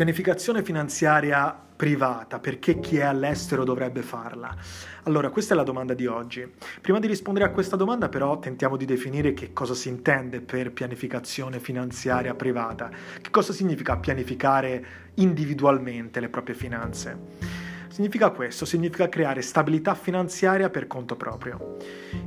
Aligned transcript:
Pianificazione 0.00 0.62
finanziaria 0.62 1.54
privata, 1.76 2.38
perché 2.38 2.80
chi 2.80 2.96
è 2.96 3.02
all'estero 3.02 3.64
dovrebbe 3.64 4.00
farla? 4.00 4.56
Allora, 5.02 5.28
questa 5.28 5.52
è 5.52 5.56
la 5.58 5.62
domanda 5.62 5.92
di 5.92 6.06
oggi. 6.06 6.50
Prima 6.80 6.98
di 6.98 7.06
rispondere 7.06 7.44
a 7.44 7.50
questa 7.50 7.76
domanda 7.76 8.08
però 8.08 8.38
tentiamo 8.38 8.78
di 8.78 8.86
definire 8.86 9.34
che 9.34 9.52
cosa 9.52 9.74
si 9.74 9.90
intende 9.90 10.40
per 10.40 10.72
pianificazione 10.72 11.60
finanziaria 11.60 12.34
privata, 12.34 12.88
che 13.20 13.28
cosa 13.28 13.52
significa 13.52 13.98
pianificare 13.98 14.86
individualmente 15.16 16.18
le 16.20 16.30
proprie 16.30 16.54
finanze. 16.54 17.18
Significa 17.88 18.30
questo, 18.30 18.64
significa 18.64 19.06
creare 19.10 19.42
stabilità 19.42 19.94
finanziaria 19.94 20.70
per 20.70 20.86
conto 20.86 21.14
proprio. 21.14 21.76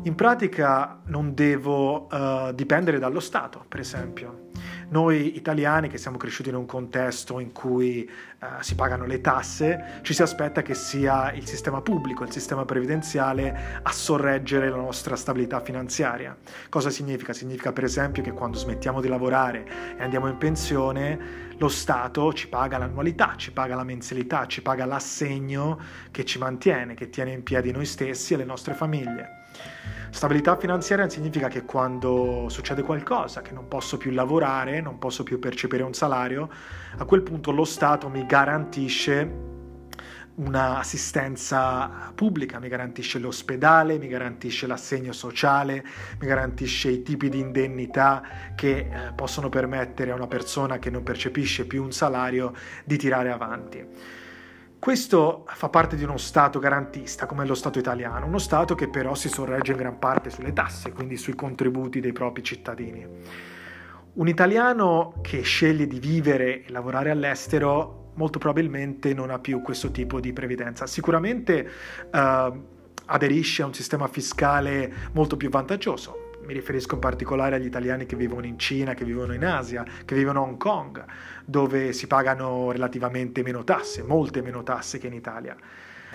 In 0.04 0.14
pratica 0.14 1.02
non 1.06 1.34
devo 1.34 2.06
uh, 2.06 2.54
dipendere 2.54 3.00
dallo 3.00 3.20
Stato, 3.20 3.66
per 3.68 3.80
esempio. 3.80 4.52
Noi 4.94 5.36
italiani 5.36 5.88
che 5.90 5.98
siamo 5.98 6.18
cresciuti 6.18 6.50
in 6.50 6.56
un 6.56 6.68
contesto 6.68 7.40
in 7.40 7.52
cui 7.52 8.08
uh, 8.40 8.46
si 8.60 8.76
pagano 8.76 9.08
le 9.08 9.22
tasse, 9.22 10.02
ci 10.04 10.14
si 10.14 10.22
aspetta 10.22 10.62
che 10.62 10.76
sia 10.76 11.32
il 11.32 11.48
sistema 11.48 11.82
pubblico, 11.82 12.24
il 12.24 12.32
sistema 12.32 12.64
previdenziale 12.64 13.80
a 13.82 13.92
sorreggere 13.92 14.70
la 14.70 14.76
nostra 14.76 15.16
stabilità 15.16 15.62
finanziaria. 15.62 16.38
Cosa 16.70 16.92
significa? 16.92 17.34
Significa 17.34 17.72
per 17.72 17.86
esempio 17.86 18.22
che 18.22 18.34
quando 18.34 18.60
smettiamo 18.60 19.02
di 19.02 19.08
lavorare 19.08 19.66
e 19.98 20.04
andiamo 20.04 20.28
in 20.28 20.38
pensione, 20.38 21.54
lo 21.58 21.70
Stato 21.70 22.32
ci 22.32 22.48
paga 22.48 22.78
l'annualità, 22.78 23.34
ci 23.36 23.52
paga 23.52 23.74
la 23.74 23.84
mensilità, 23.84 24.46
ci 24.46 24.62
paga 24.62 24.86
l'assegno 24.86 25.80
che 26.12 26.24
ci 26.24 26.38
mantiene, 26.38 26.94
che 26.94 27.10
tiene 27.10 27.32
in 27.32 27.42
piedi 27.42 27.72
noi 27.72 27.86
stessi 27.86 28.36
e 28.36 28.38
le 28.38 28.46
nostre 28.46 28.76
famiglie. 28.76 29.42
Stabilità 30.10 30.58
finanziaria 30.58 31.10
significa 31.10 31.48
che 31.48 31.64
quando 31.64 32.46
succede 32.48 32.84
qualcosa, 32.84 33.42
che 33.42 33.52
non 33.52 33.68
posso 33.68 33.98
più 33.98 34.12
lavorare, 34.12 34.80
non 34.80 35.00
posso 35.00 35.24
più 35.24 35.40
percepire 35.40 35.82
un 35.82 35.94
salario, 35.94 36.50
a 36.98 37.06
quel 37.06 37.24
punto 37.24 37.52
lo 37.52 37.66
Stato 37.66 38.10
mi 38.10 38.26
garantisce 38.26 39.52
un'assistenza 40.36 42.12
pubblica, 42.16 42.60
mi 42.60 42.68
garantisce 42.68 43.20
l'ospedale, 43.20 43.98
mi 43.98 44.08
garantisce 44.08 44.66
l'assegno 44.66 45.12
sociale, 45.12 45.84
mi 46.20 46.28
garantisce 46.28 46.90
i 46.90 47.04
tipi 47.04 47.30
di 47.30 47.40
indennità 47.40 48.24
che 48.56 48.78
eh, 48.78 49.14
possono 49.16 49.50
permettere 49.50 50.12
a 50.12 50.16
una 50.16 50.28
persona 50.28 50.80
che 50.80 50.90
non 50.90 51.04
percepisce 51.04 51.66
più 51.66 51.84
un 51.84 51.92
salario 51.92 52.54
di 52.84 52.98
tirare 52.98 53.32
avanti. 53.32 54.22
Questo 54.84 55.46
fa 55.48 55.70
parte 55.70 55.96
di 55.96 56.04
uno 56.04 56.18
Stato 56.18 56.60
garantista 56.60 57.26
come 57.26 57.46
lo 57.46 57.56
Stato 57.56 57.80
italiano, 57.80 58.26
uno 58.26 58.38
Stato 58.38 58.76
che 58.76 58.90
però 58.90 59.16
si 59.16 59.30
sorregge 59.30 59.72
in 59.72 59.78
gran 59.78 59.98
parte 59.98 60.30
sulle 60.30 60.52
tasse, 60.52 60.92
quindi 60.92 61.16
sui 61.16 61.36
contributi 61.36 62.02
dei 62.02 62.12
propri 62.12 62.44
cittadini. 62.44 63.08
Un 64.12 64.28
italiano 64.28 65.14
che 65.22 65.42
sceglie 65.42 65.88
di 65.88 66.00
vivere 66.00 66.66
e 66.66 66.70
lavorare 66.70 67.12
all'estero 67.12 68.12
molto 68.16 68.40
probabilmente 68.40 69.14
non 69.14 69.30
ha 69.30 69.40
più 69.40 69.62
questo 69.62 69.90
tipo 69.90 70.20
di 70.20 70.34
previdenza. 70.34 70.86
Sicuramente 70.86 71.66
uh, 72.12 72.64
aderisce 73.06 73.62
a 73.62 73.68
un 73.68 73.74
sistema 73.74 74.08
fiscale 74.08 74.92
molto 75.14 75.38
più 75.38 75.50
vantaggioso, 75.50 76.23
mi 76.46 76.54
riferisco 76.54 76.96
in 76.96 77.00
particolare 77.02 77.56
agli 77.56 77.66
italiani 77.66 78.06
che 78.06 78.16
vivono 78.16 78.46
in 78.46 78.58
Cina, 78.58 78.94
che 78.94 79.06
vivono 79.06 79.34
in 79.34 79.46
Asia, 79.46 79.86
che 80.06 80.16
vivono 80.16 80.40
a 80.40 80.44
Hong 80.44 80.58
Kong, 80.58 81.04
dove 81.46 81.94
si 81.94 82.08
pagano 82.08 82.72
relativamente 82.72 83.44
meno 83.44 83.64
tasse, 83.64 84.04
molte 84.04 84.42
meno 84.42 84.64
tasse 84.64 84.98
che 84.98 85.08
in 85.08 85.14
Italia. 85.14 85.56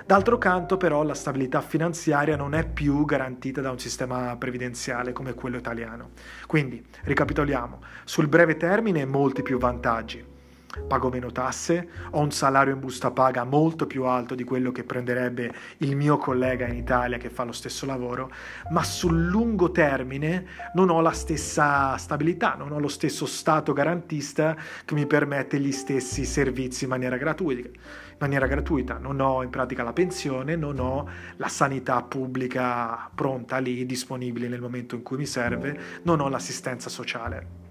D'altro 0.07 0.39
canto 0.39 0.77
però 0.79 1.03
la 1.03 1.15
stabilità 1.15 1.61
finanziaria 1.61 2.37
non 2.37 2.55
è 2.55 2.67
più 2.67 3.05
garantita 3.05 3.61
da 3.61 3.71
un 3.71 3.79
sistema 3.79 4.37
previdenziale 4.37 5.13
come 5.13 5.35
quello 5.35 5.59
italiano. 5.59 6.11
Quindi, 6.47 6.83
ricapitoliamo, 7.03 7.83
sul 8.05 8.29
breve 8.29 8.57
termine 8.57 9.05
molti 9.05 9.43
più 9.43 9.59
vantaggi 9.59 10.37
pago 10.87 11.11
meno 11.11 11.31
tasse, 11.31 11.89
ho 12.11 12.21
un 12.21 12.31
salario 12.31 12.75
in 12.75 12.81
busta 12.81 13.11
paga 13.11 13.45
molto 13.45 13.87
più 13.87 14.05
alto 14.05 14.35
di 14.35 14.45
quello 14.45 14.73
che 14.73 14.85
prenderebbe 14.85 15.53
il 15.79 15.97
mio 15.97 16.17
collega 16.17 16.67
in 16.67 16.77
Italia 16.77 17.19
che 17.19 17.31
fa 17.31 17.45
lo 17.45 17.53
stesso 17.53 17.87
lavoro, 17.87 18.31
ma 18.71 18.83
sul 18.83 19.27
lungo 19.27 19.71
termine 19.71 20.47
non 20.75 20.91
ho 20.91 21.01
la 21.01 21.13
stessa 21.13 21.97
stabilità, 21.97 22.55
non 22.55 22.73
ho 22.73 22.79
lo 22.79 22.89
stesso 22.89 23.27
stato 23.27 23.73
garantista 23.73 24.57
che 24.85 24.95
mi 24.95 25.07
permette 25.07 25.59
gli 25.59 25.73
stessi 25.73 26.25
servizi 26.25 26.85
in 26.85 26.91
maniera 26.91 27.17
gratuita. 27.17 27.69
In 27.69 28.17
maniera 28.19 28.47
gratuita. 28.47 28.99
Non 28.99 29.21
ho 29.21 29.43
in 29.43 29.51
pratica 29.51 29.83
la 29.85 29.93
pensione, 29.93 30.57
non 30.57 30.79
ho 30.81 31.09
la 31.37 31.49
sanità 31.49 32.03
pubblica 32.03 33.09
pronta 33.15 33.59
lì, 33.59 33.87
disponibile 33.87 34.49
nel 34.49 34.61
momento 34.61 34.97
in 34.97 35.03
cui 35.03 35.17
mi 35.17 35.27
serve, 35.27 35.79
non 36.03 36.21
ho 36.21 36.29
l'assistenza 36.29 36.89
sociale. 36.89 37.68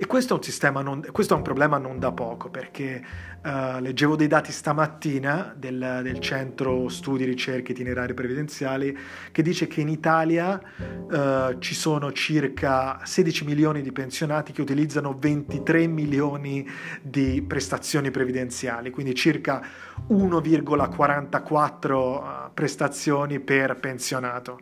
E 0.00 0.06
questo 0.06 0.40
è 0.40 0.68
un, 0.68 0.82
non, 0.84 1.04
questo 1.10 1.34
è 1.34 1.36
un 1.36 1.42
problema 1.42 1.76
non 1.76 1.98
da 1.98 2.12
poco, 2.12 2.50
perché 2.50 3.04
uh, 3.42 3.80
leggevo 3.80 4.14
dei 4.14 4.28
dati 4.28 4.52
stamattina 4.52 5.52
del, 5.56 6.02
del, 6.04 6.20
Centro 6.20 6.88
Studi 6.88 7.24
Ricerche 7.24 7.72
Itinerari 7.72 8.14
Previdenziali 8.14 8.96
che 9.32 9.42
dice 9.42 9.66
che 9.66 9.80
in 9.80 9.88
Italia 9.88 10.62
uh, 11.10 11.58
ci 11.58 11.74
sono 11.74 12.12
circa 12.12 13.00
16 13.02 13.44
milioni 13.44 13.82
di 13.82 13.90
pensionati 13.90 14.52
che 14.52 14.60
utilizzano 14.60 15.16
23 15.18 15.88
milioni 15.88 16.64
di 17.02 17.42
prestazioni 17.42 18.12
previdenziali, 18.12 18.90
quindi 18.90 19.16
circa 19.16 19.60
1,44 20.10 21.92
uh, 21.92 22.52
prestazioni 22.54 23.40
per 23.40 23.74
pensionato. 23.80 24.60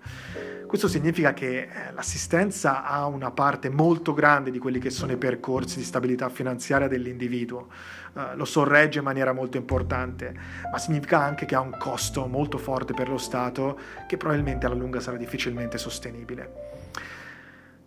Questo 0.66 0.88
significa 0.88 1.32
che 1.32 1.58
eh, 1.60 1.68
l'assistenza 1.92 2.82
ha 2.82 3.06
una 3.06 3.30
parte 3.30 3.70
molto 3.70 4.12
grande 4.12 4.50
di 4.50 4.58
quelli 4.58 4.80
che 4.80 4.90
sono 4.90 5.12
i 5.12 5.16
percorsi 5.26 5.78
di 5.78 5.84
stabilità 5.84 6.28
finanziaria 6.28 6.86
dell'individuo, 6.86 7.66
uh, 8.12 8.20
lo 8.36 8.44
sorregge 8.44 8.98
in 8.98 9.04
maniera 9.04 9.32
molto 9.32 9.56
importante, 9.56 10.32
ma 10.70 10.78
significa 10.78 11.20
anche 11.20 11.46
che 11.46 11.56
ha 11.56 11.60
un 11.60 11.74
costo 11.76 12.26
molto 12.26 12.58
forte 12.58 12.94
per 12.94 13.08
lo 13.08 13.18
Stato 13.18 13.76
che 14.06 14.16
probabilmente 14.16 14.66
alla 14.66 14.76
lunga 14.76 15.00
sarà 15.00 15.16
difficilmente 15.16 15.78
sostenibile. 15.78 16.74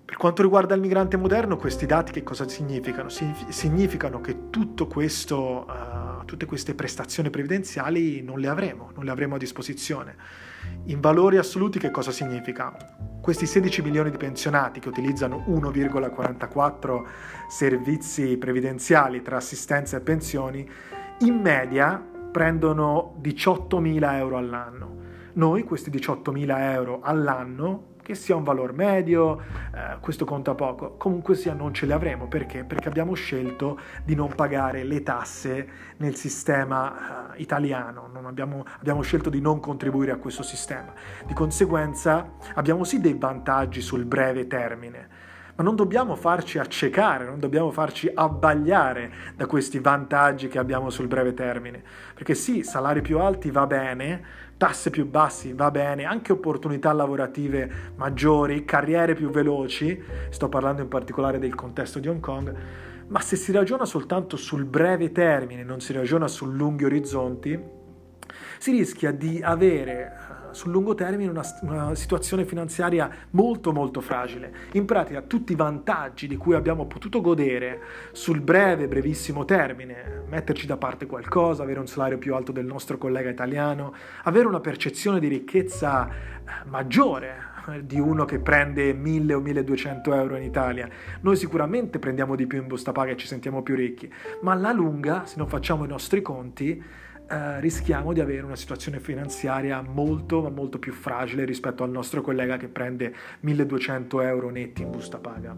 Per 0.04 0.18
quanto 0.18 0.42
riguarda 0.42 0.76
il 0.76 0.82
migrante 0.82 1.16
moderno, 1.16 1.56
questi 1.56 1.86
dati 1.86 2.12
che 2.12 2.24
cosa 2.24 2.46
significano? 2.46 3.08
Significano 3.08 4.20
che 4.20 4.50
tutto 4.50 4.86
questo, 4.88 5.66
uh, 5.66 6.26
tutte 6.26 6.46
queste 6.46 6.76
prestazioni 6.76 7.30
previdenziali 7.30 8.22
non 8.22 8.40
le 8.40 8.50
avremo, 8.50 8.92
non 8.96 9.06
le 9.06 9.12
avremo 9.12 9.36
a 9.36 9.38
disposizione. 9.38 10.16
In 10.88 11.00
valori 11.00 11.38
assoluti 11.38 11.80
che 11.80 11.92
cosa 11.92 12.12
significa? 12.12 13.09
Questi 13.30 13.46
16 13.46 13.84
milioni 13.84 14.10
di 14.10 14.18
pensionati 14.18 14.80
che 14.80 14.90
utilizzano 14.90 15.44
1,44 15.50 17.04
servizi 17.48 18.38
previdenziali 18.38 19.22
tra 19.22 19.38
assistenza 19.38 19.98
e 19.98 20.00
pensioni, 20.00 20.68
in 21.20 21.36
media 21.36 22.04
prendono 22.32 23.14
18 23.20 23.80
mila 23.82 24.18
euro 24.18 24.38
all'anno. 24.38 24.96
Noi 25.34 25.62
questi 25.62 25.92
18 25.92 26.32
mila 26.32 26.74
euro 26.74 27.02
all'anno 27.04 27.89
che 28.10 28.16
sia 28.16 28.36
un 28.36 28.44
valore 28.44 28.74
medio, 28.74 29.40
eh, 29.72 30.00
questo 30.00 30.26
conta 30.26 30.56
poco, 30.56 30.96
comunque 30.98 31.36
sia 31.36 31.54
non 31.54 31.76
ce 31.76 31.86
le 31.86 31.94
avremo 31.94 32.28
perché? 32.28 32.64
Perché 32.64 32.88
abbiamo 32.88 33.14
scelto 33.14 33.80
di 34.04 34.16
non 34.16 34.34
pagare 34.34 34.84
le 34.84 35.04
tasse 35.04 35.70
nel 35.98 36.16
sistema 36.16 37.36
eh, 37.36 37.42
italiano, 37.42 38.10
abbiamo, 38.24 38.66
abbiamo 38.80 39.04
scelto 39.04 39.30
di 39.30 39.40
non 39.40 39.60
contribuire 39.60 40.12
a 40.12 40.18
questo 40.18 40.42
sistema. 40.42 40.92
Di 41.24 41.36
conseguenza 41.36 42.32
abbiamo 42.56 42.84
sì 42.84 43.00
dei 43.00 43.14
vantaggi 43.14 43.80
sul 43.80 44.06
breve 44.06 44.48
termine, 44.48 45.08
ma 45.60 45.66
non 45.66 45.76
dobbiamo 45.76 46.16
farci 46.16 46.58
accecare, 46.58 47.26
non 47.26 47.38
dobbiamo 47.38 47.70
farci 47.70 48.10
abbagliare 48.14 49.12
da 49.36 49.46
questi 49.46 49.80
vantaggi 49.80 50.48
che 50.48 50.58
abbiamo 50.58 50.90
sul 50.90 51.08
breve 51.08 51.34
termine, 51.34 51.84
perché 52.14 52.34
sì, 52.34 52.64
salari 52.64 53.02
più 53.02 53.20
alti 53.20 53.52
va 53.52 53.68
bene, 53.68 54.24
tasse 54.56 54.90
più 54.90 55.06
bassi 55.06 55.52
va 55.52 55.70
bene, 55.70 56.06
anche 56.06 56.32
opportunità 56.32 56.94
lavorative 56.94 57.92
maggiori, 57.98 58.64
carriere 58.64 59.16
più 59.16 59.32
veloci, 59.32 60.02
sto 60.30 60.48
parlando 60.48 60.82
in 60.82 60.88
particolare 60.88 61.40
del 61.40 61.56
contesto 61.56 62.00
di 62.00 62.08
Hong 62.08 62.22
Kong, 62.22 62.56
ma 63.08 63.20
se 63.20 63.36
si 63.36 63.52
ragiona 63.52 63.84
soltanto 63.84 64.38
sul 64.38 64.64
breve 64.64 65.12
termine, 65.12 65.64
non 65.64 65.82
si 65.82 65.92
ragiona 65.92 66.30
su 66.30 66.50
lunghi 66.50 66.86
orizzonti, 66.86 67.62
si 68.60 68.72
rischia 68.72 69.12
di 69.12 69.42
avere 69.44 70.29
sul 70.52 70.72
lungo 70.72 70.96
termine 70.96 71.30
una, 71.30 71.44
una, 71.62 71.96
situazione 71.96 72.46
finanziaria 72.46 73.10
molto 73.32 73.72
molto 73.72 74.02
fragile. 74.02 74.54
In 74.74 74.86
pratica 74.86 75.22
tutti 75.22 75.54
i 75.54 75.56
vantaggi 75.56 76.28
di 76.28 76.38
cui 76.38 76.56
abbiamo 76.56 76.86
potuto 76.86 77.22
godere 77.22 77.82
sul 78.12 78.42
breve, 78.42 78.88
brevissimo 78.88 79.46
termine, 79.46 80.24
metterci 80.28 80.66
da 80.66 80.78
parte 80.78 81.06
qualcosa, 81.06 81.64
avere 81.64 81.80
un 81.80 81.88
salario 81.88 82.18
più 82.18 82.36
alto 82.36 82.52
del 82.52 82.66
nostro 82.66 82.98
collega 82.98 83.30
italiano, 83.30 83.94
avere 84.24 84.48
una 84.48 84.60
percezione 84.60 85.20
di 85.20 85.28
ricchezza 85.28 86.08
eh, 86.08 86.14
maggiore 86.66 87.58
eh, 87.70 87.86
di 87.86 88.00
uno 88.00 88.26
che 88.26 88.40
prende 88.40 88.94
1000 88.94 89.34
o 89.34 89.40
1200 89.40 90.14
euro 90.14 90.36
in 90.36 90.44
Italia. 90.44 90.88
Noi 91.22 91.36
sicuramente 91.36 92.00
prendiamo 92.00 92.36
di 92.36 92.48
più 92.48 92.60
in 92.60 92.68
busta 92.68 92.92
paga 92.92 93.12
e 93.12 93.18
ci 93.18 93.28
sentiamo 93.28 93.62
più 93.62 93.76
ricchi, 93.76 94.12
ma 94.42 94.54
alla 94.54 94.72
lunga, 94.72 95.26
se 95.26 95.36
non 95.38 95.48
facciamo 95.48 95.84
i 95.84 95.88
nostri 95.88 96.22
conti, 96.22 96.82
eh, 97.30 97.60
rischiamo 97.60 98.14
di 98.14 98.20
avere 98.20 98.42
una 98.42 98.56
situazione 98.56 99.00
finanziaria 99.00 99.82
molto 99.82 100.42
ma 100.42 100.50
molto 100.50 100.80
più 100.80 100.94
fragile 100.94 101.46
rispetto 101.46 101.84
al 101.84 101.92
nostro 101.92 102.22
collega 102.22 102.58
che 102.58 102.68
prende 102.68 103.14
1200 103.42 104.22
euro 104.22 104.50
netti 104.50 104.82
in 104.82 104.92
busta 104.92 105.20
paga. 105.20 105.56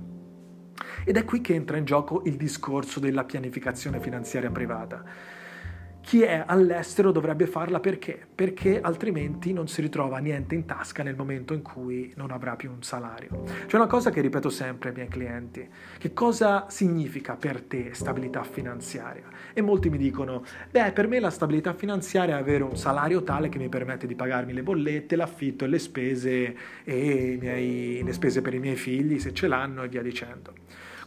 Ed 1.04 1.18
è 1.18 1.26
qui 1.26 1.42
che 1.42 1.54
entra 1.54 1.78
in 1.78 1.86
gioco 1.86 2.24
il 2.26 2.36
discorso 2.36 3.00
della 3.00 3.24
pianificazione 3.24 4.00
finanziaria 4.00 4.52
privata 4.52 5.04
chi 6.02 6.24
è 6.24 6.44
all'estero 6.46 7.12
dovrebbe 7.12 7.46
farla 7.46 7.80
perché? 7.80 8.20
Perché 8.34 8.82
altrimenti 8.82 9.54
non 9.54 9.68
si 9.68 9.82
ritrova 9.82 10.18
niente 10.18 10.56
in 10.56 10.66
tasca 10.66 11.04
nel 11.04 11.16
momento 11.16 11.54
in 11.54 11.62
cui 11.62 12.12
non 12.16 12.32
avrà 12.32 12.56
più 12.56 12.72
un 12.72 12.82
salario. 12.82 13.44
C'è 13.68 13.76
una 13.76 13.88
cosa 13.88 14.10
che 14.10 14.20
ripeto 14.20 14.50
sempre 14.50 14.90
ai 14.90 14.96
miei 14.96 15.08
clienti, 15.08 15.68
che 15.98 16.14
cosa 16.14 16.66
significa 16.70 17.36
per 17.36 17.62
te 17.62 17.94
stabilità 17.94 18.44
finanziaria? 18.44 19.26
E 19.54 19.62
molti 19.62 19.90
mi 19.90 19.98
dicono, 19.98 20.44
beh, 20.70 20.92
per 20.92 21.08
me 21.08 21.20
la 21.20 21.30
stabilità 21.30 21.74
finanziaria 21.74 22.38
è 22.38 22.40
avere 22.40 22.64
un 22.64 22.76
salario 22.76 23.24
tale 23.24 23.50
che 23.50 23.60
mi 23.60 23.70
permette 23.70 24.08
di 24.08 24.16
pagarmi 24.16 24.54
le 24.54 24.64
bollette, 24.64 25.16
l'affitto 25.16 25.66
e 25.66 25.68
le 25.68 25.80
spese 25.80 26.56
e 26.84 27.38
miei, 27.40 28.04
le 28.04 28.14
spese 28.14 28.42
per 28.42 28.54
i 28.54 28.60
miei 28.60 28.76
figli 28.76 29.20
se 29.20 29.34
ce 29.34 29.48
l'hanno 29.48 29.84
e 29.84 29.88
via 29.88 30.02
dicendo. 30.02 30.54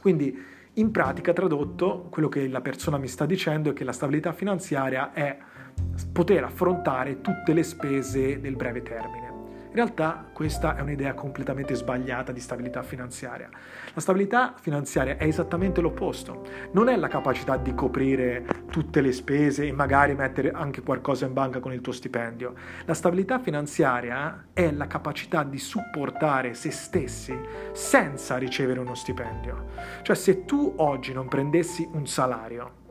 Quindi 0.00 0.52
in 0.75 0.91
pratica, 0.91 1.32
tradotto, 1.32 2.09
quello 2.11 2.29
che 2.29 2.49
la 2.49 2.61
persona 2.61 2.99
mi 2.99 3.06
sta 3.06 3.26
dicendo 3.26 3.71
è 3.71 3.73
che 3.73 3.85
la 3.85 3.93
stabilità 3.93 4.32
finanziaria 4.32 5.12
è 5.12 5.38
poter 6.12 6.44
affrontare 6.44 7.21
tutte 7.21 7.53
le 7.53 7.62
spese 7.62 8.41
del 8.41 8.56
breve 8.56 8.82
termine. 8.82 9.24
In 9.75 9.81
realtà 9.81 10.25
questa 10.32 10.76
è 10.76 10.82
un'idea 10.82 11.15
completamente 11.15 11.75
sbagliata 11.75 12.31
di 12.31 12.38
stabilità 12.38 12.85
finanziaria. 12.85 13.49
La 13.93 14.00
stabilità 14.00 14.55
finanziaria 14.56 15.17
è 15.17 15.25
esattamente 15.25 15.81
l'opposto. 15.81 16.47
Non 16.75 16.88
è 16.88 16.94
la 16.94 17.09
capacità 17.09 17.56
di 17.56 17.75
coprire 17.75 18.47
tutte 18.71 19.00
le 19.00 19.11
spese 19.11 19.67
e 19.67 19.73
magari 19.73 20.15
mettere 20.15 20.53
anche 20.53 20.81
qualcosa 20.82 21.26
in 21.26 21.32
banca 21.32 21.59
con 21.59 21.73
il 21.73 21.81
tuo 21.81 21.91
stipendio. 21.91 22.55
La 22.85 22.94
stabilità 22.94 23.41
finanziaria 23.41 24.47
è 24.53 24.71
la 24.71 24.87
capacità 24.87 25.43
di 25.43 25.59
supportare 25.59 26.55
se 26.55 26.71
stessi 26.71 27.37
senza 27.73 28.37
ricevere 28.37 28.79
uno 28.79 28.94
stipendio. 28.94 29.71
Cioè 30.03 30.15
se 30.15 30.44
tu 30.44 30.75
oggi 30.76 31.12
non 31.12 31.26
prendessi 31.26 31.85
un 31.94 32.06
salario, 32.06 32.82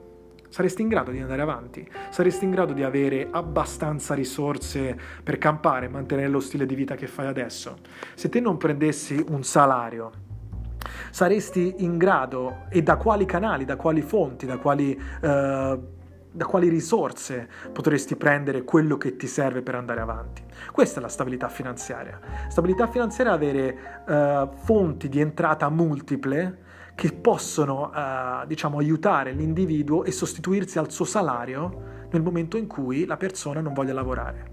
saresti 0.54 0.84
in 0.84 0.88
grado 0.88 1.10
di 1.10 1.20
andare 1.20 1.42
avanti, 1.42 1.84
saresti 2.12 2.46
in 2.46 2.52
grado 2.52 2.74
di 2.74 2.84
avere 2.84 3.28
abbastanza 3.32 4.14
risorse 4.14 4.96
per 5.24 5.40
campare 5.40 5.88
mantenere 5.88 6.28
lo 6.28 6.40
stile 6.40 6.68
di 6.68 6.76
vita 6.76 6.94
che 6.94 7.08
fai 7.08 7.26
adesso. 7.26 7.78
Se 8.14 8.30
te 8.30 8.40
non 8.40 8.58
prendessi 8.58 9.26
un 9.30 9.44
salario, 9.44 10.12
saresti 11.10 11.78
in 11.80 11.98
grado 11.98 12.66
e 12.70 12.84
da 12.84 12.98
quali 12.98 13.26
canali, 13.26 13.66
da 13.66 13.78
quali 13.78 14.04
fonti, 14.04 14.46
da 14.46 14.60
quali... 14.60 14.96
Uh, 15.22 16.02
da 16.36 16.46
quali 16.46 16.68
risorse 16.68 17.48
potresti 17.72 18.16
prendere 18.16 18.64
quello 18.64 18.98
che 18.98 19.16
ti 19.16 19.28
serve 19.28 19.62
per 19.62 19.76
andare 19.76 20.02
avanti. 20.02 20.42
Questa 20.72 20.98
è 20.98 21.02
la 21.04 21.08
stabilità 21.08 21.48
finanziaria. 21.48 22.20
Stabilità 22.48 22.88
finanziaria 22.88 23.34
è 23.34 23.36
avere 23.36 23.78
uh, 24.08 24.50
fonti 24.64 25.10
di 25.10 25.20
entrata 25.20 25.70
multiple 25.70 26.63
che 26.96 27.12
possono 27.12 27.92
eh, 27.94 28.46
diciamo, 28.48 28.78
aiutare 28.78 29.32
l'individuo 29.32 30.04
e 30.04 30.12
sostituirsi 30.12 30.78
al 30.78 30.92
suo 30.92 31.06
salario 31.06 32.08
nel 32.12 32.22
momento 32.22 32.58
in 32.58 32.68
cui 32.68 33.06
la 33.06 33.18
persona 33.18 33.62
non 33.62 33.74
voglia 33.74 33.94
lavorare. 33.94 34.52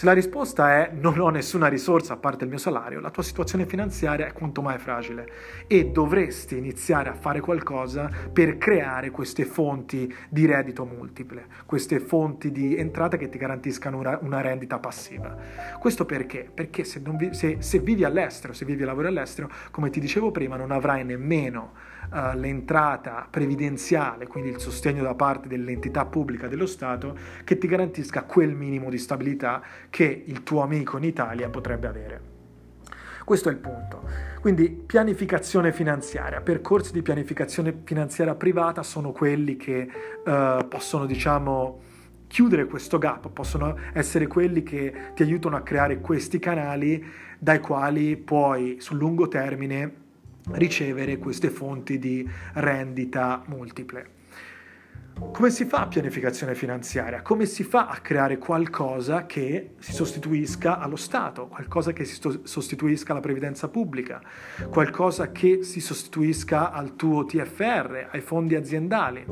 Se 0.00 0.06
la 0.06 0.14
risposta 0.14 0.70
è 0.76 0.92
non 0.94 1.18
ho 1.18 1.28
nessuna 1.28 1.66
risorsa 1.66 2.14
a 2.14 2.16
parte 2.16 2.44
il 2.44 2.48
mio 2.48 2.56
salario, 2.58 3.00
la 3.00 3.10
tua 3.10 3.22
situazione 3.22 3.66
finanziaria 3.66 4.28
è 4.28 4.32
quanto 4.32 4.62
mai 4.62 4.78
fragile 4.78 5.30
e 5.66 5.90
dovresti 5.90 6.56
iniziare 6.56 7.10
a 7.10 7.12
fare 7.12 7.40
qualcosa 7.40 8.10
per 8.32 8.56
creare 8.56 9.10
queste 9.10 9.44
fonti 9.44 10.10
di 10.30 10.46
reddito 10.46 10.86
multiple, 10.86 11.44
queste 11.66 12.00
fonti 12.00 12.50
di 12.50 12.78
entrata 12.78 13.18
che 13.18 13.28
ti 13.28 13.36
garantiscano 13.36 13.98
una, 13.98 14.40
rendita 14.40 14.78
passiva. 14.78 15.36
Questo 15.78 16.06
perché? 16.06 16.50
Perché 16.50 16.84
se, 16.84 17.02
vi, 17.04 17.34
se, 17.34 17.56
se 17.58 17.78
vivi 17.80 18.02
all'estero, 18.02 18.54
se 18.54 18.64
vivi 18.64 18.80
e 18.80 18.86
lavori 18.86 19.08
all'estero, 19.08 19.50
come 19.70 19.90
ti 19.90 20.00
dicevo 20.00 20.30
prima, 20.30 20.56
non 20.56 20.70
avrai 20.70 21.04
nemmeno 21.04 21.72
uh, 22.10 22.38
l'entrata 22.38 23.26
previdenziale, 23.28 24.26
quindi 24.26 24.48
il 24.48 24.60
sostegno 24.60 25.02
da 25.02 25.14
parte 25.14 25.46
dell'entità 25.46 26.06
pubblica 26.06 26.48
dello 26.48 26.64
Stato, 26.64 27.14
che 27.44 27.58
ti 27.58 27.66
garantisca 27.66 28.22
quel 28.22 28.54
minimo 28.54 28.88
di 28.88 28.96
stabilità 28.96 29.62
che 29.90 30.22
il 30.26 30.42
tuo 30.42 30.62
amico 30.62 30.96
in 30.96 31.04
Italia 31.04 31.48
potrebbe 31.50 31.86
avere. 31.86 32.20
Questo 33.24 33.48
è 33.48 33.52
il 33.52 33.58
punto. 33.58 34.02
Quindi 34.40 34.70
pianificazione 34.70 35.72
finanziaria, 35.72 36.40
percorsi 36.40 36.92
di 36.92 37.02
pianificazione 37.02 37.82
finanziaria 37.84 38.34
privata 38.34 38.82
sono 38.82 39.12
quelli 39.12 39.56
che 39.56 39.88
uh, 40.24 40.66
possono, 40.66 41.04
diciamo, 41.04 41.80
chiudere 42.26 42.66
questo 42.66 42.98
gap, 42.98 43.28
possono 43.28 43.76
essere 43.92 44.26
quelli 44.26 44.62
che 44.62 45.12
ti 45.14 45.22
aiutano 45.22 45.56
a 45.56 45.60
creare 45.60 46.00
questi 46.00 46.38
canali 46.38 47.04
dai 47.38 47.60
quali 47.60 48.16
puoi 48.16 48.76
sul 48.80 48.96
lungo 48.96 49.28
termine 49.28 49.94
ricevere 50.52 51.18
queste 51.18 51.50
fonti 51.50 51.98
di 51.98 52.28
rendita 52.54 53.42
multiple. 53.46 54.18
Come 55.28 55.50
si 55.50 55.64
fa 55.64 55.82
a 55.82 55.86
pianificazione 55.86 56.54
finanziaria? 56.54 57.20
Come 57.22 57.44
si 57.44 57.62
fa 57.62 57.88
a 57.88 57.96
creare 57.98 58.38
qualcosa 58.38 59.26
che 59.26 59.74
si 59.78 59.92
sostituisca 59.92 60.78
allo 60.78 60.96
Stato, 60.96 61.46
qualcosa 61.46 61.92
che 61.92 62.04
si 62.04 62.20
sostituisca 62.42 63.12
alla 63.12 63.20
previdenza 63.20 63.68
pubblica, 63.68 64.20
qualcosa 64.70 65.30
che 65.30 65.62
si 65.62 65.80
sostituisca 65.80 66.72
al 66.72 66.96
tuo 66.96 67.24
TFR, 67.24 68.08
ai 68.10 68.20
fondi 68.20 68.54
aziendali? 68.54 69.24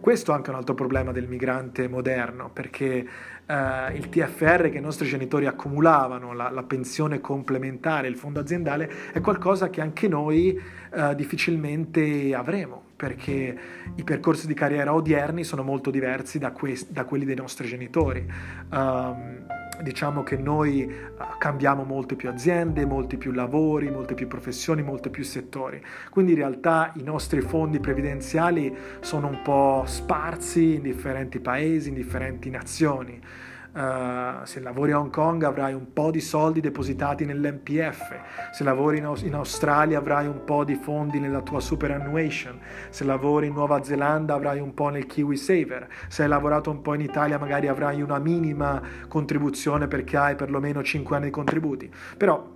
Questo 0.00 0.32
è 0.32 0.34
anche 0.34 0.50
un 0.50 0.56
altro 0.56 0.74
problema 0.74 1.10
del 1.10 1.26
migrante 1.26 1.88
moderno, 1.88 2.50
perché 2.50 3.06
eh, 3.44 3.92
il 3.94 4.08
TFR 4.08 4.70
che 4.70 4.78
i 4.78 4.80
nostri 4.80 5.06
genitori 5.06 5.46
accumulavano, 5.46 6.32
la, 6.32 6.50
la, 6.50 6.62
pensione 6.62 7.20
complementare, 7.20 8.08
il 8.08 8.16
fondo 8.16 8.40
aziendale, 8.40 8.90
è 9.12 9.20
qualcosa 9.20 9.68
che 9.70 9.80
anche 9.80 10.06
noi 10.06 10.58
eh, 10.92 11.14
difficilmente 11.14 12.34
avremo, 12.34 12.87
perché 12.98 13.56
i 13.94 14.02
percorsi 14.02 14.48
di 14.48 14.54
carriera 14.54 14.92
odierni 14.92 15.44
sono 15.44 15.62
molto 15.62 15.88
diversi 15.88 16.40
da, 16.40 16.50
que- 16.50 16.84
da 16.88 17.04
quelli 17.04 17.24
dei 17.24 17.36
nostri 17.36 17.68
genitori. 17.68 18.26
Um, 18.72 19.46
diciamo 19.80 20.24
che 20.24 20.36
noi 20.36 20.82
uh, 20.82 21.38
cambiamo 21.38 21.84
molte 21.84 22.16
più 22.16 22.28
aziende, 22.28 22.84
molti 22.84 23.16
più 23.16 23.30
lavori, 23.30 23.88
molte 23.88 24.14
più 24.14 24.26
professioni, 24.26 24.82
molti 24.82 25.10
più 25.10 25.22
settori. 25.22 25.80
Quindi 26.10 26.32
in 26.32 26.38
realtà 26.38 26.92
i 26.96 27.04
nostri 27.04 27.40
fondi 27.40 27.78
previdenziali 27.78 28.76
sono 28.98 29.28
un 29.28 29.42
po' 29.42 29.84
sparsi 29.86 30.74
in 30.74 30.82
differenti 30.82 31.38
paesi, 31.38 31.90
in 31.90 31.94
differenti 31.94 32.50
nazioni. 32.50 33.20
Uh, 33.70 34.44
se 34.44 34.60
lavori 34.60 34.92
a 34.92 34.98
Hong 34.98 35.10
Kong 35.10 35.42
avrai 35.44 35.74
un 35.74 35.92
po' 35.92 36.10
di 36.10 36.20
soldi 36.20 36.60
depositati 36.60 37.26
nell'MPF, 37.26 38.50
se 38.50 38.64
lavori 38.64 38.98
in, 38.98 39.12
in, 39.22 39.34
Australia 39.34 39.98
avrai 39.98 40.26
un 40.26 40.42
po' 40.44 40.64
di 40.64 40.74
fondi 40.74 41.20
nella 41.20 41.42
tua 41.42 41.60
superannuation, 41.60 42.58
se 42.88 43.04
lavori 43.04 43.46
in 43.46 43.52
Nuova 43.52 43.84
Zelanda 43.84 44.34
avrai 44.34 44.58
un 44.58 44.72
po' 44.72 44.88
nel 44.88 45.06
Kiwi 45.06 45.36
Saver, 45.36 45.86
se 46.08 46.22
hai 46.22 46.28
lavorato 46.28 46.70
un 46.70 46.80
po' 46.80 46.94
in 46.94 47.02
Italia 47.02 47.38
magari 47.38 47.68
avrai 47.68 48.00
una 48.00 48.18
minima 48.18 48.80
contribuzione 49.06 49.86
perché 49.86 50.16
hai 50.16 50.34
perlomeno 50.34 50.82
5 50.82 51.16
anni 51.16 51.26
di 51.26 51.30
contributi. 51.30 51.90
Però 52.16 52.52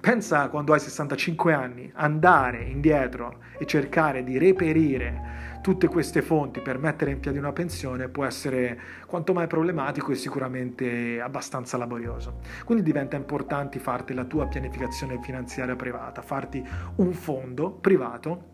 pensa 0.00 0.48
quando 0.48 0.72
hai 0.72 0.80
65 0.80 1.52
anni, 1.52 1.90
andare 1.94 2.62
indietro 2.62 3.40
e 3.58 3.66
cercare 3.66 4.22
di 4.22 4.38
reperire 4.38 5.41
tutte 5.62 5.86
queste 5.86 6.22
fonti 6.22 6.60
per 6.60 6.78
mettere 6.78 7.12
in 7.12 7.20
piedi 7.20 7.38
una 7.38 7.52
pensione 7.52 8.08
può 8.08 8.24
essere 8.24 8.78
quanto 9.06 9.32
mai 9.32 9.46
problematico 9.46 10.10
e 10.10 10.16
sicuramente 10.16 11.20
abbastanza 11.20 11.78
laborioso. 11.78 12.40
Quindi 12.64 12.82
diventa 12.82 13.16
importante 13.16 13.78
farti 13.78 14.12
la 14.12 14.24
tua 14.24 14.48
pianificazione 14.48 15.20
finanziaria 15.22 15.76
privata, 15.76 16.20
farti 16.20 16.62
un 16.96 17.12
fondo 17.14 17.70
privato 17.70 18.50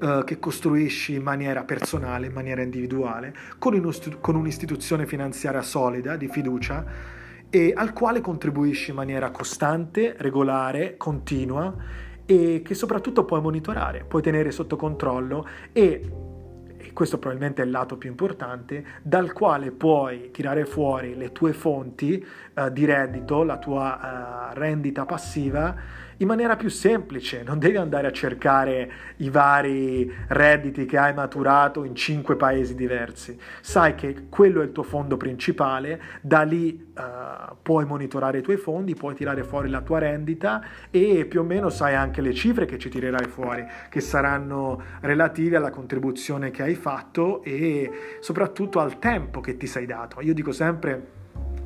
Uh, 0.00 0.24
che 0.24 0.40
costruisci 0.40 1.14
in 1.14 1.22
maniera 1.22 1.62
personale, 1.62 2.26
in 2.26 2.32
maniera 2.32 2.60
individuale, 2.60 3.32
con, 3.56 3.80
con, 4.20 4.34
un'istituzione 4.34 5.06
finanziaria 5.06 5.62
solida, 5.62 6.16
di 6.16 6.26
fiducia, 6.26 6.84
e 7.48 7.72
al 7.72 7.92
quale 7.92 8.20
contribuisci 8.20 8.90
in 8.90 8.96
maniera 8.96 9.30
costante, 9.30 10.16
regolare, 10.18 10.96
continua 10.96 11.72
e 12.26 12.62
che 12.64 12.74
soprattutto 12.74 13.24
puoi 13.24 13.40
monitorare, 13.40 14.04
puoi 14.04 14.22
tenere 14.22 14.50
sotto 14.50 14.76
controllo 14.76 15.46
e, 15.72 16.00
e 16.76 16.92
questo 16.92 17.18
probabilmente 17.18 17.62
è 17.62 17.64
il 17.64 17.70
lato 17.70 17.96
più 17.96 18.08
importante, 18.08 18.84
dal 19.02 19.32
quale 19.32 19.70
puoi 19.70 20.30
tirare 20.30 20.64
fuori 20.64 21.16
le 21.16 21.32
tue 21.32 21.52
fonti 21.52 22.24
uh, 22.54 22.70
di 22.70 22.84
reddito, 22.84 23.42
la 23.42 23.58
tua 23.58 24.50
uh, 24.52 24.58
rendita 24.58 25.04
passiva 25.04 26.02
in 26.18 26.26
maniera 26.26 26.56
più 26.56 26.68
semplice, 26.68 27.42
non 27.44 27.58
devi 27.58 27.76
andare 27.76 28.06
a 28.06 28.12
cercare 28.12 28.92
i 29.16 29.30
vari 29.30 30.12
redditi 30.28 30.84
che 30.86 30.98
hai 30.98 31.12
maturato 31.14 31.84
in 31.84 31.94
cinque 31.94 32.36
paesi 32.36 32.74
diversi. 32.74 33.38
Sai 33.60 33.94
che 33.94 34.26
quello 34.28 34.60
è 34.60 34.64
il 34.64 34.72
tuo 34.72 34.82
fondo 34.82 35.16
principale, 35.16 36.00
da 36.20 36.42
lì 36.42 36.92
uh, 36.96 37.56
puoi 37.62 37.84
monitorare 37.84 38.38
i 38.38 38.42
tuoi 38.42 38.56
fondi, 38.56 38.94
puoi 38.94 39.14
tirare 39.14 39.42
fuori 39.42 39.68
la 39.68 39.80
tua 39.80 39.98
rendita 39.98 40.62
e 40.90 41.24
più 41.26 41.40
o 41.40 41.44
meno 41.44 41.68
sai 41.68 41.94
anche 41.94 42.20
le 42.20 42.32
cifre 42.32 42.64
che 42.64 42.78
ci 42.78 42.88
tirerai 42.88 43.26
fuori, 43.26 43.64
che 43.88 44.00
saranno 44.00 44.80
relative 45.00 45.56
alla 45.56 45.70
contribuzione 45.70 46.50
che 46.50 46.62
hai 46.62 46.74
fatto 46.74 47.42
e 47.42 47.90
soprattutto 48.20 48.80
al 48.80 48.98
tempo 48.98 49.40
che 49.40 49.56
ti 49.56 49.66
sei 49.66 49.86
dato. 49.86 50.20
Io 50.20 50.34
dico 50.34 50.52
sempre 50.52 51.22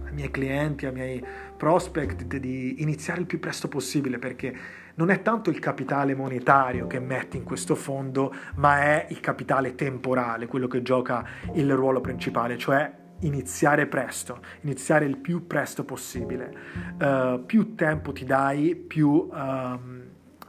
ai 0.06 0.12
miei 0.12 0.30
clienti, 0.30 0.86
ai 0.86 0.92
miei 0.92 1.24
prospect 1.58 2.24
di 2.24 2.80
iniziare 2.80 3.20
il 3.20 3.26
più 3.26 3.38
presto 3.38 3.68
possibile 3.68 4.18
perché 4.18 4.56
non 4.94 5.10
è 5.10 5.20
tanto 5.22 5.50
il 5.50 5.58
capitale 5.58 6.14
monetario 6.14 6.86
che 6.86 6.98
metti 6.98 7.36
in 7.36 7.44
questo 7.44 7.74
fondo, 7.74 8.34
ma 8.54 8.80
è 8.80 9.06
il 9.10 9.20
capitale 9.20 9.74
temporale, 9.74 10.46
quello 10.46 10.66
che 10.66 10.82
gioca 10.82 11.24
il 11.54 11.72
ruolo 11.74 12.00
principale, 12.00 12.56
cioè 12.56 12.90
iniziare 13.20 13.86
presto, 13.86 14.40
iniziare 14.62 15.04
il 15.04 15.16
più 15.18 15.46
presto 15.46 15.84
possibile. 15.84 16.56
Uh, 16.98 17.44
più 17.44 17.74
tempo 17.74 18.12
ti 18.12 18.24
dai, 18.24 18.74
più... 18.74 19.28
Um, 19.30 20.06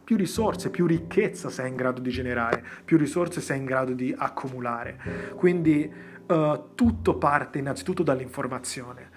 più 0.10 0.18
risorse, 0.18 0.72
più 0.72 0.88
ricchezza 0.88 1.51
sei 1.51 1.70
in 1.70 1.75
grado 1.75 2.01
di 2.01 2.10
generare, 2.10 2.66
più 2.84 2.98
risorse 2.98 3.42
sei 3.42 3.60
in 3.60 3.66
grado 3.66 3.94
di 3.94 4.12
accumulare. 4.18 4.98
Quindi 5.36 5.88
uh, 6.25 6.70
tutto 6.74 7.18
parte 7.20 7.60
innanzitutto 7.60 8.01
dall'informazione. 8.01 9.10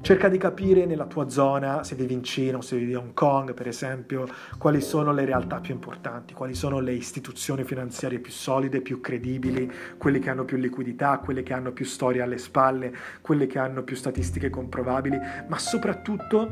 Cerca 0.00 0.28
di 0.28 0.38
capire 0.38 0.84
nella 0.86 1.06
tua 1.06 1.28
zona, 1.28 1.82
se 1.82 1.96
vivi 1.96 2.14
in 2.14 2.22
Cina 2.22 2.58
o 2.58 2.60
se 2.60 2.76
vivi 2.76 2.94
a 2.94 2.98
Hong 2.98 3.12
Kong 3.12 3.54
per 3.54 3.66
esempio, 3.66 4.28
quali 4.56 4.80
sono 4.80 5.12
le 5.12 5.24
realtà 5.24 5.58
più 5.58 5.74
importanti, 5.74 6.32
quali 6.32 6.54
sono 6.54 6.78
le 6.78 6.92
istituzioni 6.92 7.64
finanziarie 7.64 8.20
più 8.20 8.30
solide, 8.30 8.82
più 8.82 9.00
credibili, 9.00 9.68
quelle 9.98 10.20
che 10.20 10.30
hanno 10.30 10.44
più 10.44 10.58
liquidità, 10.58 11.18
quelle 11.18 11.42
che 11.42 11.52
hanno 11.52 11.72
più 11.72 11.84
storia 11.84 12.22
alle 12.22 12.38
spalle, 12.38 12.94
quelle 13.20 13.46
che 13.46 13.58
hanno 13.58 13.82
più 13.82 13.96
statistiche 13.96 14.48
comprovabili, 14.48 15.18
ma 15.48 15.58
soprattutto 15.58 16.48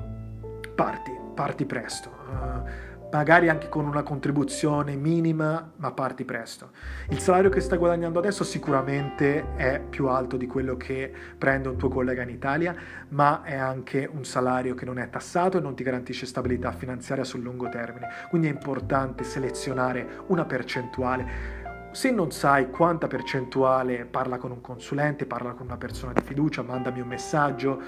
parti, 0.75 1.13
parti 1.35 1.65
presto. 1.65 2.11
Uh, 2.29 2.94
magari 3.14 3.49
anche 3.49 3.68
con 3.68 3.87
una 3.87 4.02
contribuzione 4.02 4.97
minima, 4.97 5.71
ma 5.76 5.92
parti 5.92 6.25
presto. 6.25 6.71
Il 7.11 7.21
salario 7.21 7.49
che 7.49 7.61
stai 7.61 7.78
guadagnando 7.78 8.18
adesso 8.18 8.42
sicuramente 8.42 9.54
è 9.54 9.80
più 9.80 10.09
alto 10.09 10.37
di 10.37 10.49
quello 10.49 10.76
che 10.76 11.12
prende 11.38 11.68
un 11.68 11.76
tuo 11.76 11.88
collega 11.88 12.23
in 12.23 12.30
Italia, 12.30 12.75
ma 13.11 13.42
è 13.44 13.54
anche 13.54 14.09
un 14.12 14.25
salario 14.25 14.75
che 14.75 14.85
non 14.85 14.99
è 14.99 15.09
tassato 15.11 15.59
e 15.59 15.61
non 15.61 15.76
ti 15.76 15.85
garantisce 15.85 16.26
stabilità 16.26 16.73
finanziaria 16.73 17.23
sul 17.23 17.42
lungo 17.42 17.68
termine. 17.68 18.09
Quindi 18.30 18.49
è 18.49 18.50
importante 18.50 19.23
selezionare 19.23 20.23
una 20.26 20.44
percentuale 20.44 21.62
se 21.95 22.11
non 22.11 22.33
sai 22.33 22.71
quanta 22.71 23.07
percentuale 23.07 24.05
parla 24.05 24.37
con 24.37 24.51
un 24.51 24.61
consulente, 24.61 25.27
parla 25.27 25.53
con 25.53 25.67
una 25.67 25.77
persona 25.77 26.13
di 26.13 26.23
fiducia, 26.23 26.61
mandami 26.63 27.01
un 27.01 27.07
messaggio, 27.07 27.81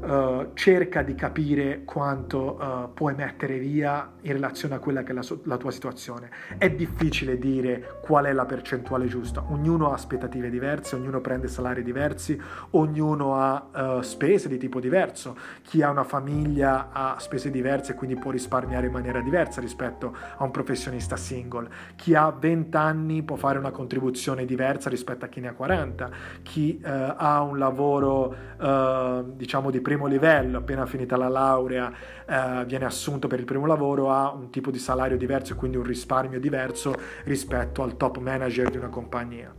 uh, 0.00 0.52
cerca 0.54 1.02
di 1.02 1.14
capire 1.14 1.82
quanto 1.84 2.58
uh, 2.58 2.94
puoi 2.94 3.14
mettere 3.14 3.58
via 3.58 4.10
in 4.22 4.32
relazione 4.32 4.76
a 4.76 4.78
quella 4.78 5.02
che 5.02 5.12
è 5.12 5.14
la, 5.14 5.24
la, 5.44 5.58
tua 5.58 5.70
situazione. 5.70 6.30
È 6.56 6.70
difficile 6.70 7.38
dire 7.38 7.98
qual 8.00 8.24
è 8.24 8.32
la 8.32 8.46
percentuale 8.46 9.06
giusta, 9.06 9.44
ognuno 9.50 9.90
ha 9.90 9.94
aspettative 9.94 10.48
diverse, 10.48 10.96
ognuno 10.96 11.20
prende 11.20 11.46
salari 11.46 11.82
diversi, 11.82 12.40
ognuno 12.70 13.36
ha 13.36 13.96
uh, 13.98 14.00
spese 14.00 14.48
di 14.48 14.56
tipo 14.56 14.80
diverso, 14.80 15.36
chi 15.60 15.82
ha 15.82 15.90
una 15.90 16.04
famiglia 16.04 16.88
ha 16.90 17.16
spese 17.18 17.50
diverse 17.50 17.92
e 17.92 17.94
quindi 17.96 18.16
può 18.16 18.30
risparmiare 18.30 18.86
in 18.86 18.92
maniera 18.92 19.20
diversa 19.20 19.60
rispetto 19.60 20.16
a 20.38 20.42
un 20.42 20.50
professionista 20.50 21.16
single, 21.18 21.68
chi 21.96 22.14
ha 22.14 22.30
20 22.30 22.76
anni 22.78 23.22
può 23.22 23.36
fare 23.42 23.58
una 23.58 23.72
contribuzione 23.72 24.44
diversa 24.44 24.88
rispetto 24.88 25.24
a 25.24 25.28
chi 25.28 25.40
ne 25.40 25.48
ha 25.48 25.52
40, 25.52 26.10
chi 26.42 26.80
eh, 26.80 26.88
ha 26.88 27.42
un 27.42 27.58
lavoro 27.58 28.32
eh, 28.60 29.24
diciamo 29.34 29.72
di 29.72 29.80
primo 29.80 30.06
livello, 30.06 30.58
appena 30.58 30.86
finita 30.86 31.16
la 31.16 31.26
laurea 31.26 31.92
eh, 32.24 32.64
viene 32.66 32.84
assunto 32.84 33.26
per 33.26 33.40
il 33.40 33.44
primo 33.44 33.66
lavoro, 33.66 34.12
ha 34.12 34.30
un 34.30 34.50
tipo 34.50 34.70
di 34.70 34.78
salario 34.78 35.16
diverso 35.16 35.54
e 35.54 35.56
quindi 35.56 35.76
un 35.76 35.82
risparmio 35.82 36.38
diverso 36.38 36.94
rispetto 37.24 37.82
al 37.82 37.96
top 37.96 38.18
manager 38.18 38.70
di 38.70 38.76
una 38.76 38.90
compagnia. 38.90 39.52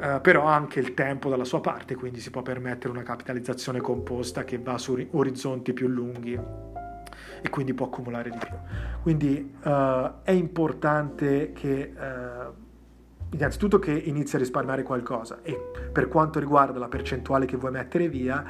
Uh, 0.00 0.18
però 0.22 0.46
ha 0.46 0.54
anche 0.54 0.80
il 0.80 0.94
tempo 0.94 1.28
dalla 1.28 1.44
sua 1.44 1.60
parte, 1.60 1.94
quindi 1.94 2.20
si 2.20 2.30
può 2.30 2.40
permettere 2.40 2.90
una 2.90 3.02
capitalizzazione 3.02 3.80
composta 3.80 4.44
che 4.44 4.58
va 4.58 4.78
su 4.78 4.96
orizzonti 5.10 5.74
più 5.74 5.88
lunghi 5.88 6.40
e 7.42 7.48
quindi 7.50 7.74
può 7.74 7.86
accumulare 7.86 8.30
di 8.30 8.38
più. 8.38 8.56
Quindi 9.02 9.54
uh, 9.62 10.22
è 10.22 10.30
importante 10.30 11.52
che 11.52 11.92
uh, 11.94 12.68
innanzitutto 13.32 13.78
che 13.78 13.92
inizi 13.92 14.36
a 14.36 14.38
risparmiare 14.38 14.82
qualcosa 14.82 15.40
e 15.42 15.56
per 15.92 16.08
quanto 16.08 16.38
riguarda 16.38 16.78
la 16.78 16.88
percentuale 16.88 17.46
che 17.46 17.56
vuoi 17.56 17.72
mettere 17.72 18.08
via, 18.08 18.44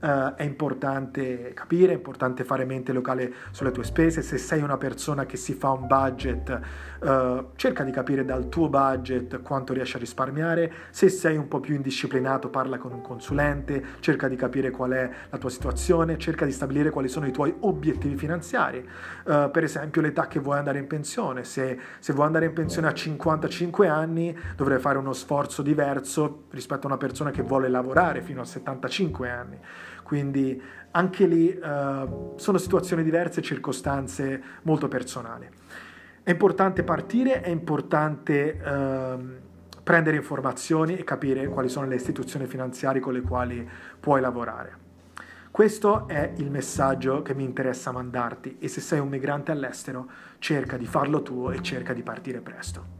Uh, 0.00 0.34
è 0.34 0.44
importante 0.44 1.52
capire, 1.52 1.92
è 1.92 1.94
importante 1.94 2.42
fare 2.42 2.64
mente 2.64 2.90
locale 2.92 3.32
sulle 3.50 3.70
tue 3.70 3.84
spese. 3.84 4.22
Se 4.22 4.38
sei 4.38 4.62
una 4.62 4.78
persona 4.78 5.26
che 5.26 5.36
si 5.36 5.52
fa 5.52 5.72
un 5.72 5.86
budget, 5.86 6.60
uh, 7.00 7.50
cerca 7.54 7.84
di 7.84 7.90
capire 7.90 8.24
dal 8.24 8.48
tuo 8.48 8.70
budget 8.70 9.42
quanto 9.42 9.74
riesci 9.74 9.96
a 9.96 9.98
risparmiare. 9.98 10.72
Se 10.88 11.10
sei 11.10 11.36
un 11.36 11.48
po' 11.48 11.60
più 11.60 11.74
indisciplinato, 11.74 12.48
parla 12.48 12.78
con 12.78 12.92
un 12.92 13.02
consulente, 13.02 13.84
cerca 14.00 14.26
di 14.26 14.36
capire 14.36 14.70
qual 14.70 14.92
è 14.92 15.10
la 15.28 15.36
tua 15.36 15.50
situazione, 15.50 16.16
cerca 16.16 16.46
di 16.46 16.52
stabilire 16.52 16.88
quali 16.88 17.08
sono 17.08 17.26
i 17.26 17.30
tuoi 17.30 17.54
obiettivi 17.60 18.16
finanziari. 18.16 18.78
Uh, 18.78 19.50
per 19.50 19.64
esempio, 19.64 20.00
l'età 20.00 20.28
che 20.28 20.38
vuoi 20.38 20.56
andare 20.56 20.78
in 20.78 20.86
pensione. 20.86 21.44
Se, 21.44 21.78
se 21.98 22.12
vuoi 22.14 22.24
andare 22.24 22.46
in 22.46 22.54
pensione 22.54 22.88
a 22.88 22.94
55 22.94 23.86
anni, 23.86 24.34
dovrai 24.56 24.78
fare 24.78 24.96
uno 24.96 25.12
sforzo 25.12 25.60
diverso 25.60 26.44
rispetto 26.52 26.86
a 26.86 26.90
una 26.90 26.96
persona 26.96 27.30
che 27.30 27.42
vuole 27.42 27.68
lavorare 27.68 28.22
fino 28.22 28.40
a 28.40 28.44
75 28.46 29.28
anni 29.28 29.58
quindi 30.10 30.60
anche 30.90 31.24
lì 31.24 31.56
uh, 31.56 32.32
sono 32.34 32.58
situazioni 32.58 33.04
diverse 33.04 33.40
circostanze 33.42 34.42
molto 34.62 34.88
personali. 34.88 35.48
È 36.20 36.32
importante 36.32 36.82
partire, 36.82 37.42
è 37.42 37.48
importante 37.48 38.60
uh, 38.60 39.80
prendere 39.84 40.16
informazioni 40.16 40.96
e 40.96 41.04
capire 41.04 41.46
quali 41.46 41.68
sono 41.68 41.86
le 41.86 41.94
istituzioni 41.94 42.46
finanziarie 42.46 43.00
con 43.00 43.12
le 43.12 43.20
quali 43.20 43.70
puoi 44.00 44.20
lavorare. 44.20 44.78
Questo 45.52 46.08
è 46.08 46.32
il 46.38 46.50
messaggio 46.50 47.22
che 47.22 47.32
mi 47.32 47.44
interessa 47.44 47.92
mandarti 47.92 48.56
e 48.58 48.66
se 48.66 48.80
sei 48.80 48.98
un 48.98 49.10
migrante 49.10 49.52
all'estero 49.52 50.10
cerca 50.40 50.76
di 50.76 50.86
farlo 50.86 51.22
tuo 51.22 51.52
e 51.52 51.62
cerca 51.62 51.92
di 51.92 52.02
partire 52.02 52.40
presto. 52.40 52.99